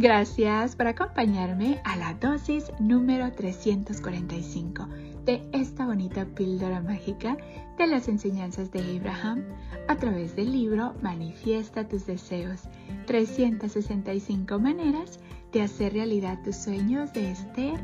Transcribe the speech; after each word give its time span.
Gracias 0.00 0.76
por 0.76 0.86
acompañarme 0.86 1.78
a 1.84 1.94
la 1.94 2.14
dosis 2.14 2.72
número 2.80 3.30
345 3.32 4.88
de 5.26 5.46
esta 5.52 5.84
bonita 5.84 6.24
píldora 6.24 6.80
mágica 6.80 7.36
de 7.76 7.86
las 7.86 8.08
enseñanzas 8.08 8.72
de 8.72 8.96
Abraham 8.96 9.44
a 9.88 9.96
través 9.96 10.34
del 10.34 10.52
libro 10.52 10.94
Manifiesta 11.02 11.86
tus 11.86 12.06
deseos, 12.06 12.62
365 13.08 14.58
maneras 14.58 15.20
de 15.52 15.60
hacer 15.60 15.92
realidad 15.92 16.38
tus 16.42 16.56
sueños 16.56 17.12
de 17.12 17.32
Esther 17.32 17.78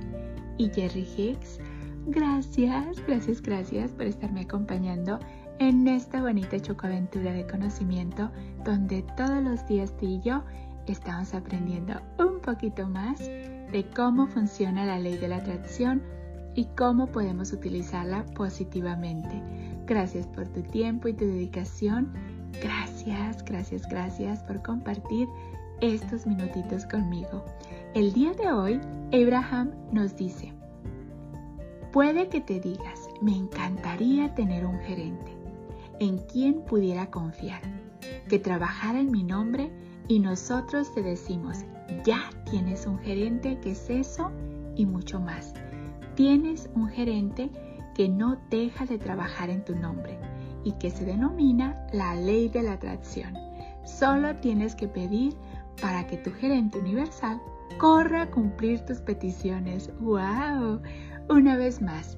y 0.56 0.70
Jerry 0.70 1.06
Hicks. 1.18 1.60
Gracias, 2.06 2.98
gracias, 3.06 3.42
gracias 3.42 3.92
por 3.92 4.06
estarme 4.06 4.40
acompañando 4.40 5.18
en 5.58 5.86
esta 5.86 6.22
bonita 6.22 6.58
chocoaventura 6.60 7.34
de 7.34 7.46
conocimiento 7.46 8.30
donde 8.64 9.02
todos 9.18 9.42
los 9.42 9.66
días 9.68 9.94
tú 9.98 10.06
y 10.06 10.20
yo 10.20 10.42
estamos 10.86 11.34
aprendiendo 11.34 12.00
un 12.18 12.40
poquito 12.40 12.88
más 12.88 13.18
de 13.20 13.86
cómo 13.94 14.26
funciona 14.26 14.84
la 14.84 14.98
ley 14.98 15.16
de 15.16 15.28
la 15.28 15.36
atracción 15.36 16.02
y 16.54 16.66
cómo 16.76 17.08
podemos 17.08 17.52
utilizarla 17.52 18.24
positivamente. 18.34 19.42
Gracias 19.86 20.26
por 20.26 20.48
tu 20.48 20.62
tiempo 20.62 21.08
y 21.08 21.12
tu 21.12 21.26
dedicación. 21.26 22.12
Gracias, 22.62 23.44
gracias, 23.44 23.88
gracias 23.88 24.42
por 24.44 24.62
compartir 24.62 25.28
estos 25.80 26.26
minutitos 26.26 26.86
conmigo. 26.86 27.44
El 27.94 28.12
día 28.12 28.32
de 28.32 28.50
hoy, 28.50 28.80
Abraham 29.12 29.72
nos 29.92 30.16
dice, 30.16 30.52
puede 31.92 32.28
que 32.28 32.40
te 32.40 32.60
digas, 32.60 33.08
me 33.20 33.36
encantaría 33.36 34.34
tener 34.34 34.64
un 34.64 34.78
gerente 34.80 35.36
en 35.98 36.18
quien 36.18 36.62
pudiera 36.62 37.10
confiar, 37.10 37.62
que 38.28 38.38
trabajara 38.38 39.00
en 39.00 39.10
mi 39.10 39.22
nombre 39.22 39.70
y 40.08 40.20
nosotros 40.20 40.92
te 40.94 41.02
decimos, 41.02 41.64
ya 42.04 42.30
tienes 42.50 42.86
un 42.86 42.98
gerente 42.98 43.58
que 43.60 43.72
es 43.72 43.90
eso 43.90 44.30
y 44.76 44.86
mucho 44.86 45.20
más. 45.20 45.54
Tienes 46.14 46.70
un 46.74 46.88
gerente 46.88 47.50
que 47.94 48.08
no 48.08 48.36
deja 48.50 48.86
de 48.86 48.98
trabajar 48.98 49.50
en 49.50 49.64
tu 49.64 49.74
nombre 49.74 50.18
y 50.64 50.72
que 50.72 50.90
se 50.90 51.04
denomina 51.04 51.86
la 51.92 52.14
ley 52.14 52.48
de 52.48 52.62
la 52.62 52.74
atracción. 52.74 53.34
Solo 53.84 54.36
tienes 54.36 54.74
que 54.74 54.88
pedir 54.88 55.34
para 55.80 56.06
que 56.06 56.16
tu 56.16 56.32
gerente 56.32 56.78
universal 56.78 57.40
corra 57.78 58.22
a 58.22 58.30
cumplir 58.30 58.80
tus 58.80 58.98
peticiones. 58.98 59.90
¡Wow! 60.00 60.80
Una 61.28 61.56
vez 61.56 61.82
más, 61.82 62.16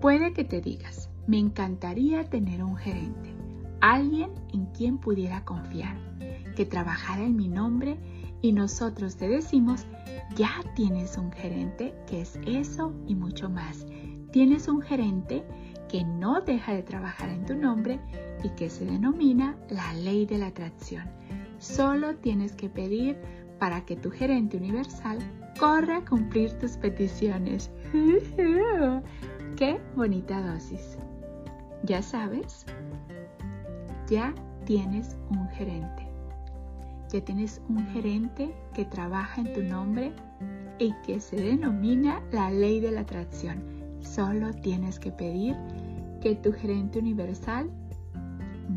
puede 0.00 0.32
que 0.32 0.44
te 0.44 0.60
digas, 0.60 1.10
me 1.26 1.38
encantaría 1.38 2.24
tener 2.24 2.62
un 2.62 2.76
gerente, 2.76 3.34
alguien 3.80 4.30
en 4.52 4.66
quien 4.66 4.98
pudiera 4.98 5.44
confiar 5.44 5.96
que 6.58 6.66
trabajara 6.66 7.22
en 7.22 7.36
mi 7.36 7.46
nombre 7.46 8.00
y 8.42 8.50
nosotros 8.50 9.16
te 9.16 9.28
decimos, 9.28 9.86
ya 10.34 10.50
tienes 10.74 11.16
un 11.16 11.30
gerente 11.30 11.94
que 12.08 12.22
es 12.22 12.36
eso 12.46 12.92
y 13.06 13.14
mucho 13.14 13.48
más. 13.48 13.86
Tienes 14.32 14.66
un 14.66 14.82
gerente 14.82 15.44
que 15.88 16.02
no 16.02 16.40
deja 16.40 16.74
de 16.74 16.82
trabajar 16.82 17.28
en 17.28 17.46
tu 17.46 17.54
nombre 17.54 18.00
y 18.42 18.48
que 18.56 18.70
se 18.70 18.84
denomina 18.84 19.56
la 19.70 19.94
ley 19.94 20.26
de 20.26 20.38
la 20.38 20.48
atracción. 20.48 21.04
Solo 21.58 22.16
tienes 22.16 22.56
que 22.56 22.68
pedir 22.68 23.16
para 23.60 23.84
que 23.84 23.94
tu 23.94 24.10
gerente 24.10 24.56
universal 24.56 25.18
corra 25.60 25.98
a 25.98 26.04
cumplir 26.04 26.58
tus 26.58 26.72
peticiones. 26.72 27.70
¡Qué 29.56 29.80
bonita 29.94 30.42
dosis! 30.42 30.98
Ya 31.84 32.02
sabes, 32.02 32.66
ya 34.08 34.34
tienes 34.64 35.16
un 35.30 35.48
gerente 35.50 36.07
ya 37.12 37.20
tienes 37.24 37.60
un 37.68 37.86
gerente 37.88 38.54
que 38.74 38.84
trabaja 38.84 39.40
en 39.40 39.52
tu 39.52 39.62
nombre 39.62 40.12
y 40.78 40.92
que 41.06 41.20
se 41.20 41.36
denomina 41.36 42.22
la 42.32 42.50
ley 42.50 42.80
de 42.80 42.90
la 42.90 43.00
atracción. 43.00 43.62
Solo 44.00 44.52
tienes 44.52 44.98
que 44.98 45.10
pedir 45.10 45.56
que 46.20 46.34
tu 46.36 46.52
gerente 46.52 46.98
universal 46.98 47.70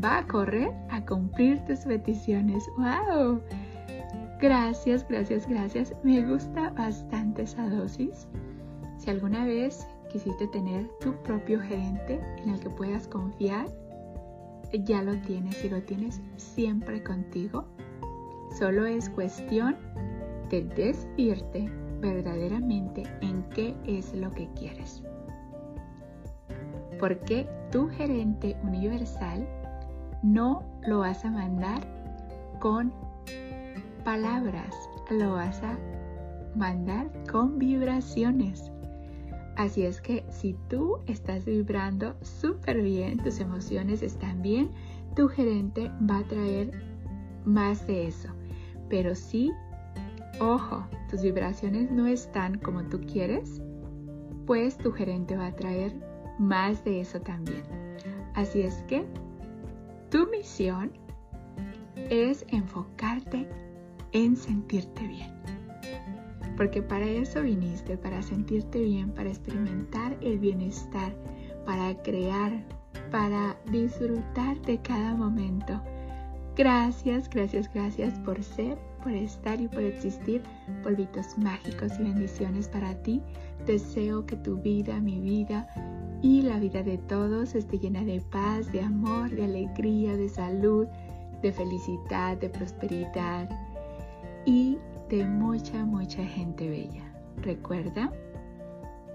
va 0.02 0.18
a 0.18 0.26
correr 0.26 0.72
a 0.90 1.04
cumplir 1.04 1.64
tus 1.66 1.80
peticiones. 1.80 2.64
¡Wow! 2.76 3.40
Gracias, 4.40 5.06
gracias, 5.08 5.46
gracias. 5.48 5.94
Me 6.02 6.24
gusta 6.26 6.70
bastante 6.70 7.42
esa 7.42 7.68
dosis. 7.68 8.26
Si 8.98 9.10
alguna 9.10 9.44
vez 9.44 9.86
quisiste 10.10 10.46
tener 10.48 10.88
tu 11.00 11.14
propio 11.22 11.60
gerente 11.60 12.20
en 12.42 12.54
el 12.54 12.60
que 12.60 12.70
puedas 12.70 13.06
confiar, 13.06 13.66
ya 14.84 15.02
lo 15.02 15.14
tienes 15.22 15.64
y 15.64 15.68
lo 15.68 15.82
tienes 15.82 16.20
siempre 16.36 17.02
contigo. 17.02 17.66
Solo 18.58 18.86
es 18.86 19.08
cuestión 19.08 19.76
de 20.50 20.62
decirte 20.62 21.70
verdaderamente 22.00 23.04
en 23.22 23.42
qué 23.54 23.74
es 23.86 24.14
lo 24.14 24.30
que 24.30 24.48
quieres. 24.54 25.02
Porque 27.00 27.48
tu 27.70 27.88
gerente 27.88 28.56
universal 28.62 29.48
no 30.22 30.62
lo 30.86 31.00
vas 31.00 31.24
a 31.24 31.30
mandar 31.30 31.80
con 32.60 32.92
palabras, 34.04 34.74
lo 35.10 35.32
vas 35.32 35.62
a 35.62 35.78
mandar 36.54 37.10
con 37.30 37.58
vibraciones. 37.58 38.70
Así 39.56 39.84
es 39.84 40.00
que 40.00 40.24
si 40.30 40.54
tú 40.68 40.98
estás 41.06 41.44
vibrando 41.44 42.14
súper 42.20 42.82
bien, 42.82 43.18
tus 43.18 43.40
emociones 43.40 44.02
están 44.02 44.42
bien, 44.42 44.70
tu 45.14 45.28
gerente 45.28 45.90
va 46.08 46.18
a 46.18 46.24
traer 46.24 46.70
más 47.44 47.86
de 47.86 48.06
eso. 48.06 48.28
Pero 48.88 49.14
si, 49.14 49.52
ojo, 50.40 50.86
tus 51.10 51.22
vibraciones 51.22 51.90
no 51.90 52.06
están 52.06 52.58
como 52.58 52.84
tú 52.84 53.00
quieres, 53.00 53.60
pues 54.46 54.76
tu 54.76 54.92
gerente 54.92 55.36
va 55.36 55.46
a 55.46 55.56
traer 55.56 55.94
más 56.38 56.84
de 56.84 57.00
eso 57.00 57.20
también. 57.20 57.62
Así 58.34 58.62
es 58.62 58.82
que 58.88 59.04
tu 60.10 60.26
misión 60.28 60.92
es 62.10 62.44
enfocarte 62.48 63.48
en 64.12 64.36
sentirte 64.36 65.06
bien. 65.06 65.32
Porque 66.56 66.82
para 66.82 67.06
eso 67.06 67.42
viniste, 67.42 67.96
para 67.96 68.22
sentirte 68.22 68.82
bien, 68.82 69.10
para 69.12 69.30
experimentar 69.30 70.16
el 70.20 70.38
bienestar, 70.38 71.14
para 71.64 71.94
crear, 72.02 72.64
para 73.10 73.56
disfrutar 73.70 74.60
de 74.62 74.78
cada 74.82 75.14
momento 75.14 75.80
Gracias, 76.54 77.30
gracias, 77.30 77.72
gracias 77.72 78.18
por 78.18 78.42
ser, 78.44 78.76
por 79.02 79.12
estar 79.12 79.58
y 79.58 79.68
por 79.68 79.82
existir. 79.82 80.42
Polvitos 80.82 81.38
mágicos 81.38 81.92
y 81.98 82.02
bendiciones 82.02 82.68
para 82.68 82.94
ti. 83.02 83.22
Deseo 83.64 84.26
que 84.26 84.36
tu 84.36 84.58
vida, 84.58 85.00
mi 85.00 85.18
vida 85.18 85.66
y 86.20 86.42
la 86.42 86.58
vida 86.58 86.82
de 86.82 86.98
todos 86.98 87.54
esté 87.54 87.78
llena 87.78 88.04
de 88.04 88.20
paz, 88.20 88.70
de 88.70 88.82
amor, 88.82 89.30
de 89.30 89.44
alegría, 89.44 90.14
de 90.14 90.28
salud, 90.28 90.86
de 91.40 91.52
felicidad, 91.52 92.36
de 92.36 92.50
prosperidad 92.50 93.48
y 94.44 94.76
de 95.08 95.24
mucha, 95.24 95.86
mucha 95.86 96.22
gente 96.22 96.68
bella. 96.68 97.14
Recuerda, 97.38 98.12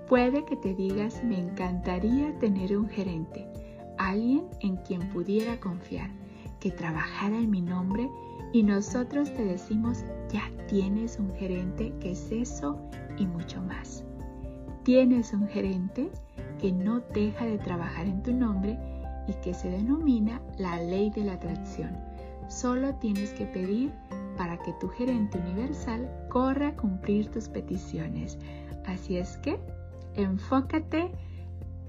puede 0.09 0.43
que 0.45 0.55
te 0.55 0.73
digas, 0.73 1.23
me 1.23 1.37
encantaría 1.37 2.37
tener 2.39 2.75
un 2.75 2.89
gerente, 2.89 3.47
alguien 3.99 4.45
en 4.61 4.77
quien 4.77 5.07
pudiera 5.09 5.59
confiar 5.59 6.09
que 6.59 6.71
trabajara 6.71 7.37
en 7.37 7.49
mi 7.49 7.61
nombre 7.61 8.09
y 8.53 8.63
nosotros 8.63 9.33
te 9.33 9.43
decimos, 9.43 10.03
ya 10.31 10.49
tienes 10.67 11.19
un 11.19 11.33
gerente 11.35 11.93
que 11.99 12.11
es 12.11 12.31
eso 12.31 12.79
y 13.17 13.25
mucho 13.25 13.61
más. 13.61 14.03
Tienes 14.83 15.33
un 15.33 15.47
gerente 15.47 16.09
que 16.59 16.71
no 16.71 17.01
deja 17.13 17.45
de 17.45 17.57
trabajar 17.57 18.07
en 18.07 18.23
tu 18.23 18.33
nombre 18.33 18.79
y 19.27 19.33
que 19.43 19.53
se 19.53 19.69
denomina 19.69 20.41
la 20.57 20.81
ley 20.81 21.09
de 21.09 21.25
la 21.25 21.33
atracción. 21.33 21.95
Solo 22.47 22.95
tienes 22.95 23.33
que 23.33 23.45
pedir 23.45 23.91
para 24.37 24.57
que 24.57 24.73
tu 24.73 24.87
gerente 24.87 25.37
universal 25.39 26.09
corra 26.29 26.69
a 26.69 26.75
cumplir 26.75 27.29
tus 27.29 27.49
peticiones. 27.49 28.37
Así 28.85 29.17
es 29.17 29.37
que 29.37 29.59
enfócate 30.15 31.11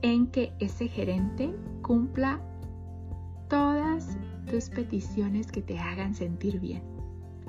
en 0.03 0.27
que 0.29 0.53
ese 0.59 0.89
gerente 0.89 1.55
cumpla 1.83 2.41
todas 3.49 3.88
tus 4.49 4.71
peticiones 4.71 5.51
que 5.53 5.63
te 5.63 5.79
hagan 5.79 6.15
sentir 6.15 6.61
bien. 6.61 6.83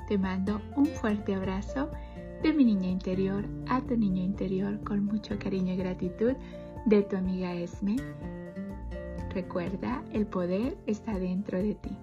Te 0.08 0.18
mando 0.18 0.60
un 0.76 0.86
fuerte 0.86 1.34
abrazo 1.34 1.90
de 2.42 2.52
mi 2.52 2.64
niña 2.64 2.88
interior 2.88 3.44
a 3.68 3.80
tu 3.80 3.96
niño 3.96 4.22
interior 4.22 4.82
con 4.84 5.04
mucho 5.04 5.38
cariño 5.38 5.74
y 5.74 5.76
gratitud 5.76 6.32
de 6.86 7.02
tu 7.02 7.16
amiga 7.16 7.54
Esme. 7.54 7.96
Recuerda, 9.34 10.02
el 10.12 10.26
poder 10.26 10.76
está 10.86 11.18
dentro 11.18 11.58
de 11.58 11.74
ti. 11.74 11.96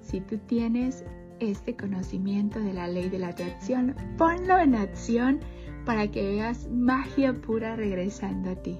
Si 0.00 0.20
tú 0.20 0.38
tienes 0.38 1.04
este 1.40 1.76
conocimiento 1.76 2.60
de 2.60 2.72
la 2.72 2.88
ley 2.88 3.08
de 3.08 3.18
la 3.18 3.28
atracción, 3.28 3.94
ponlo 4.16 4.58
en 4.58 4.74
acción 4.74 5.40
para 5.84 6.10
que 6.10 6.22
veas 6.22 6.68
magia 6.70 7.34
pura 7.34 7.76
regresando 7.76 8.50
a 8.50 8.56
ti. 8.56 8.78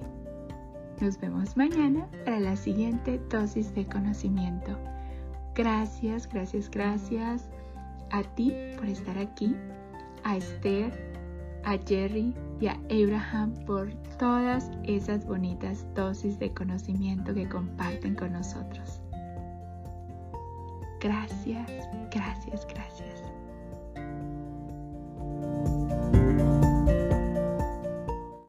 Nos 1.01 1.19
vemos 1.19 1.55
mañana 1.57 2.07
para 2.23 2.39
la 2.39 2.55
siguiente 2.55 3.21
dosis 3.29 3.73
de 3.75 3.85
conocimiento. 3.85 4.77
Gracias, 5.55 6.27
gracias, 6.27 6.69
gracias 6.69 7.49
a 8.11 8.23
ti 8.35 8.53
por 8.77 8.87
estar 8.89 9.17
aquí, 9.17 9.55
a 10.23 10.35
Esther, 10.35 10.91
a 11.63 11.77
Jerry 11.87 12.35
y 12.59 12.67
a 12.67 12.77
Abraham 12.91 13.53
por 13.65 13.91
todas 14.19 14.69
esas 14.83 15.25
bonitas 15.25 15.85
dosis 15.95 16.37
de 16.39 16.53
conocimiento 16.53 17.33
que 17.33 17.47
comparten 17.47 18.15
con 18.15 18.33
nosotros. 18.33 19.01
Gracias, 20.99 21.69
gracias, 22.11 22.67
gracias. 22.67 23.23